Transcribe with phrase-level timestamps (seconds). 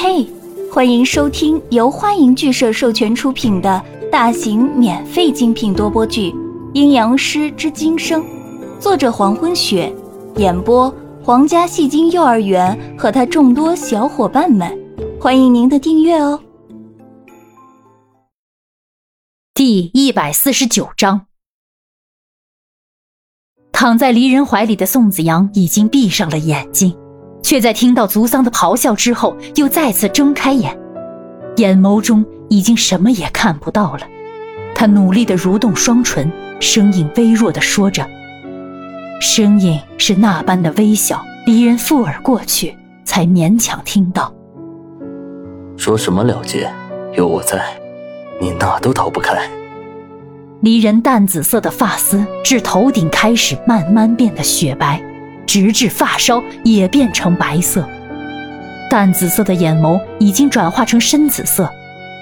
[0.00, 0.24] 嘿，
[0.72, 6.30] 欢迎收听由欢迎剧社授权出品的大型免费精品多播剧
[6.72, 8.22] 《阴阳师之今生》，
[8.78, 9.92] 作者黄昏雪，
[10.36, 10.88] 演播
[11.20, 14.72] 皇家戏精幼儿园和他众多小伙伴们，
[15.20, 16.40] 欢迎您的订阅哦。
[19.52, 21.26] 第一百四十九章，
[23.72, 26.96] 躺在离人怀里的宋子阳已经闭上了眼睛。
[27.48, 30.78] 却在听到族桑的咆哮之后，又再次睁开眼，
[31.56, 34.00] 眼眸中已经什么也看不到了。
[34.74, 36.30] 他努力地蠕动双唇，
[36.60, 38.06] 声音微弱地说着，
[39.18, 42.76] 声音是那般的微小，离人附耳过去，
[43.06, 44.30] 才勉强听到。
[45.78, 46.70] 说什么了结？
[47.16, 47.64] 有我在，
[48.42, 49.34] 你哪都逃不开。
[50.60, 55.02] 离人淡紫色的发丝至头顶开始慢慢变得雪白。
[55.48, 57.82] 直至发梢也变成白色，
[58.90, 61.66] 淡紫色的眼眸已经转化成深紫色，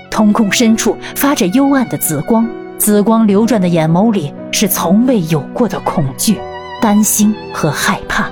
[0.09, 6.39] 瞳孔深处发着幽暗的紫光，紫光流转的眼眸里是从未有过的恐惧、
[6.81, 8.31] 担心和害怕。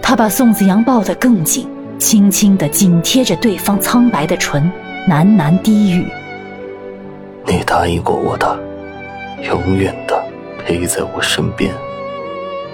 [0.00, 4.72] 他把宋子阳抱得更紧，轻轻地紧贴着对方苍白的唇，
[5.06, 6.06] 喃喃低语
[7.46, 8.58] ：“你答应过我的，
[9.42, 10.18] 永远的
[10.64, 11.70] 陪在我身边。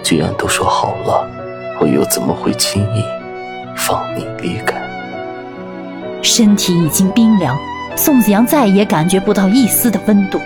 [0.01, 1.29] 既然都说好了。”
[1.81, 3.03] 我又怎么会轻易
[3.75, 4.79] 放你离开？
[6.23, 7.57] 身体已经冰凉，
[7.97, 10.39] 宋子阳再也感觉不到一丝的温度，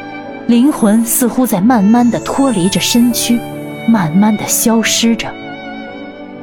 [0.46, 3.40] 灵魂似乎在慢慢的脱离着身躯，
[3.88, 5.28] 慢慢的消失着。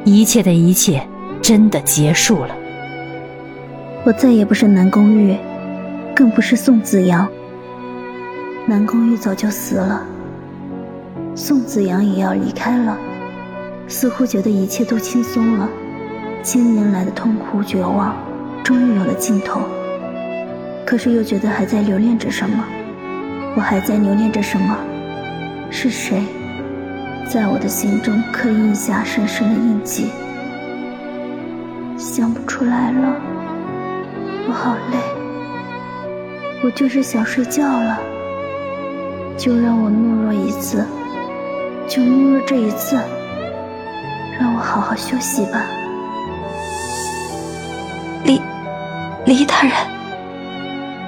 [0.04, 1.02] 一切的一切
[1.40, 2.54] 真的结束了。
[4.04, 5.34] 我再也不是南宫玉，
[6.14, 7.26] 更不是宋子阳。
[8.66, 10.02] 南宫玉早就死了，
[11.34, 12.98] 宋子阳也要离开了。
[13.88, 15.68] 似乎觉得一切都轻松了，
[16.42, 18.14] 千年来的痛苦绝望
[18.64, 19.60] 终于有了尽头。
[20.86, 22.64] 可是又觉得还在留恋着什么？
[23.54, 24.76] 我还在留恋着什么？
[25.70, 26.22] 是谁，
[27.28, 30.10] 在我的心中刻印下深深的印记？
[31.96, 33.20] 想不出来了，
[34.48, 34.98] 我好累，
[36.64, 37.98] 我就是想睡觉了。
[39.36, 40.84] 就让我懦弱一次，
[41.88, 42.98] 就懦弱这一次。
[44.62, 45.66] 好好休息吧，
[48.24, 48.40] 离
[49.26, 49.72] 离大人。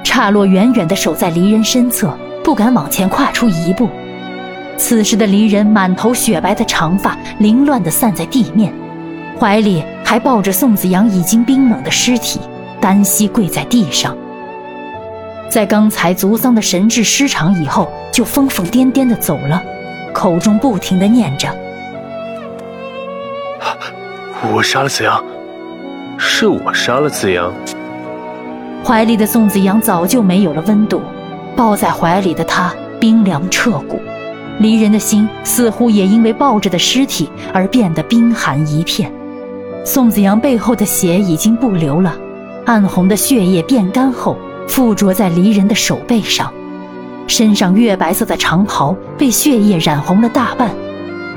[0.03, 3.88] 刹洛远远地守在离人身侧，不敢往前跨出一步。
[4.76, 8.72] 此时的离人满头雪白的长发凌乱地散在地面，
[9.41, 12.41] 怀里还抱着宋子阳已经冰冷的尸体，
[12.81, 14.16] 单膝跪在地上。
[15.48, 19.62] 在刚才族桑的神智失常以后，就疯疯癫癫地走了，
[20.12, 21.48] 口中不停地念着。
[24.53, 25.25] 我杀了子阳，
[26.19, 27.53] 是我杀了子阳。
[28.84, 31.00] 怀里的宋子阳早就没有了温度，
[31.56, 34.00] 抱在怀里的他冰凉彻骨，
[34.59, 39.10] 离人的心似乎也因为抱着的尸体而变得冰寒一片。
[39.84, 42.15] 宋子阳背后的血已经不流了，
[42.66, 44.37] 暗红的血液变干后
[44.69, 46.53] 附着在离人的手背上，
[47.27, 50.71] 身上月白色的长袍被血液染红了大半。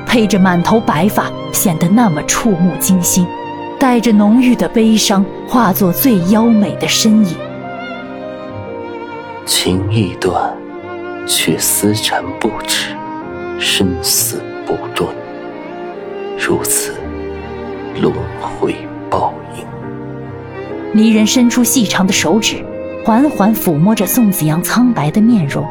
[0.07, 3.27] 配着满头白发，显得那么触目惊心，
[3.77, 7.35] 带着浓郁的悲伤，化作最妖美的身影。
[9.45, 10.55] 情意断，
[11.27, 12.95] 却丝缠不止，
[13.59, 15.09] 生死不断，
[16.37, 16.95] 如此
[17.99, 18.75] 轮回
[19.09, 19.63] 报应。
[20.93, 22.65] 离人伸出细长的手指，
[23.05, 25.65] 缓缓抚摸着宋子阳苍白的面容，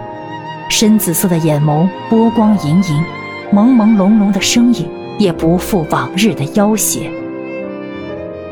[0.69, 3.05] 深紫色的眼眸波光盈盈。
[3.53, 7.11] 朦朦胧胧的声音也不复往日的要挟。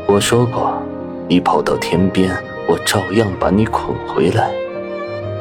[0.07, 0.81] 我说过，
[1.27, 2.31] 你跑到天边，
[2.67, 4.49] 我照样把你捆回来。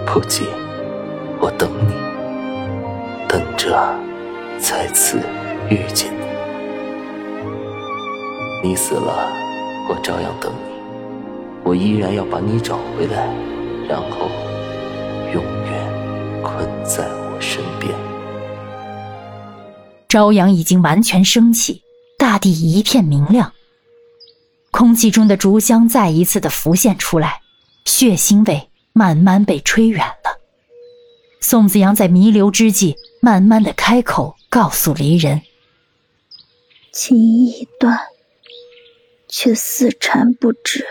[0.07, 0.45] 不急，
[1.41, 1.95] 我等你，
[3.29, 3.75] 等着
[4.59, 5.19] 再次
[5.69, 6.25] 遇见你。
[8.69, 9.29] 你死了，
[9.89, 10.75] 我照样等你，
[11.63, 13.29] 我依然要把你找回来，
[13.89, 14.29] 然后
[15.33, 17.93] 永远困在我身边。
[20.15, 21.83] 朝阳已经完全升起，
[22.17, 23.53] 大地一片明亮。
[24.71, 27.41] 空气中的竹香再一次的浮现出来，
[27.85, 30.39] 血腥味慢慢被吹远了。
[31.41, 35.43] 宋子阳在弥留之际，慢慢的开口告诉离人
[36.95, 37.99] ：“情已断，
[39.27, 40.87] 却丝缠不止，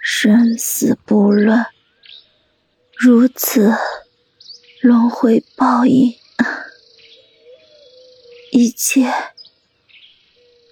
[0.00, 1.66] 生死不论，
[2.96, 3.70] 如此
[4.80, 6.14] 轮回报应。”
[8.72, 9.12] 一切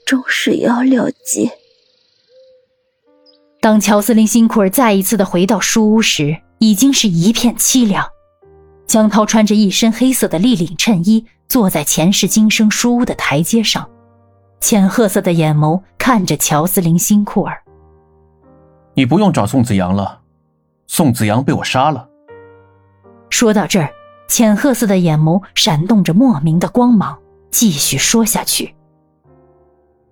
[0.07, 1.51] 终是要了结。
[3.61, 8.09] 当乔斯林辛库尔再一次的回到书屋时，已经是一片凄凉。
[8.87, 13.87] 江涛穿着一身黑色的立领衬衣，坐在前世今生书屋的台阶上，
[14.63, 17.63] 浅褐色的眼眸看着乔斯林辛库尔。
[18.95, 20.23] 你不用找宋子阳了，
[20.87, 22.09] 宋子阳被我杀了。
[23.29, 23.93] 说到这儿，
[24.27, 27.19] 浅褐色的眼眸闪动着莫名的光芒，
[27.51, 28.75] 继续说下去。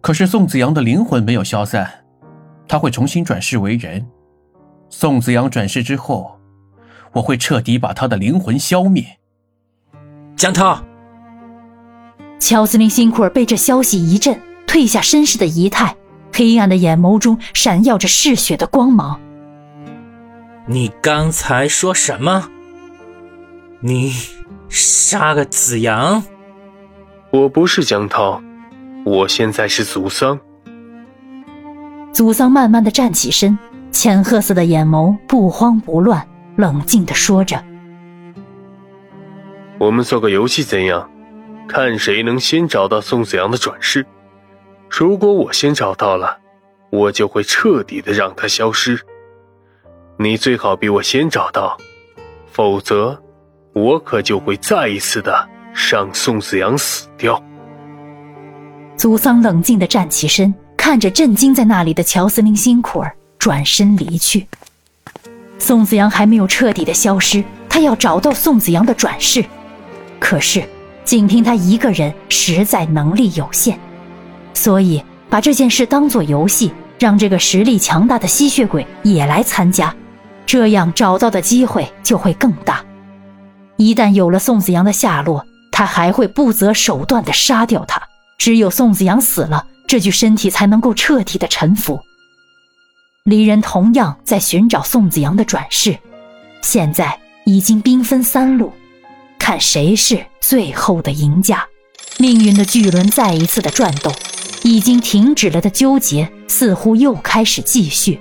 [0.00, 2.05] 可是宋子阳的灵魂没有消散，
[2.69, 4.06] 他会重新转世为人。
[4.88, 6.38] 宋子阳转世之后，
[7.12, 9.05] 我会彻底把他的灵魂消灭。
[10.37, 10.82] 江涛，
[12.38, 15.96] 乔司令辛库尔被这消息一震，退下绅士的仪态，
[16.32, 19.20] 黑暗的眼眸中闪耀着嗜血的光芒。
[20.67, 22.49] 你刚才说什么？
[23.81, 24.12] 你
[24.69, 26.23] 杀个子阳？
[27.31, 28.43] 我不是江涛，
[29.05, 30.39] 我现在是祖桑。
[32.11, 33.59] 祖桑慢慢的站起身，
[33.91, 36.27] 浅褐色的眼眸不慌不乱，
[36.57, 37.63] 冷静的说着
[39.79, 41.11] ：“我们做个游戏怎样？
[41.69, 44.07] 看谁能先找到宋子阳的转世。
[44.89, 46.39] 如果我先找到了，
[46.89, 48.99] 我就会彻底的让他消失。
[50.17, 51.77] 你最好比我先找到，
[52.51, 53.23] 否则……”
[53.75, 57.43] 我可就会再一次的让宋子阳死掉。
[58.97, 64.47] 祖桑冷静的站起身，看着震惊在那里的乔斯林辛苦儿，转身离去。
[65.59, 69.44] 宋子阳还没有彻底的消失，他要找到宋子阳的转世。
[70.19, 70.62] 可是，
[71.05, 73.76] 仅凭他一个人实在能力有限，
[74.55, 79.94] 所以把这件事当做游戏，让这个实力强大的吸血鬼也来参加，
[80.44, 82.85] 这样找到的机会就会更大。
[83.76, 85.47] 一旦有了宋子阳的下落，
[85.79, 88.03] 他还会不择手段地杀掉他。
[88.37, 92.01] 只有宋子阳死了，这具身体才能够彻底的臣服。
[93.23, 95.97] 离人同样在寻找宋子阳的转世，
[96.63, 98.73] 现在已经兵分三路，
[99.39, 101.65] 看谁是最后的赢家。
[102.19, 104.13] 命运的巨轮再一次的转动，
[104.65, 108.21] 已经停止了的纠结似乎又开始继续。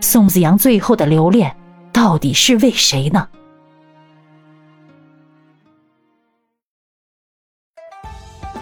[0.00, 1.56] 宋子阳最后的留恋，
[1.92, 3.26] 到底是为谁呢？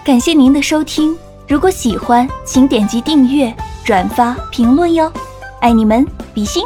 [0.04, 1.16] 感谢您的收听，
[1.46, 3.54] 如果喜欢，请点击订阅、
[3.84, 5.10] 转发、评论哟，
[5.60, 6.04] 爱你们，
[6.34, 6.64] 比心。